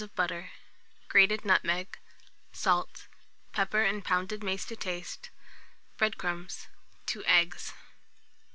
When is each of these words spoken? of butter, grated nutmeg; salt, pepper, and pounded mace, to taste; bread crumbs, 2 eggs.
of 0.03 0.15
butter, 0.15 0.49
grated 1.09 1.45
nutmeg; 1.45 1.99
salt, 2.51 3.07
pepper, 3.53 3.83
and 3.83 4.03
pounded 4.03 4.41
mace, 4.43 4.65
to 4.65 4.75
taste; 4.75 5.29
bread 5.95 6.17
crumbs, 6.17 6.67
2 7.05 7.23
eggs. 7.25 7.71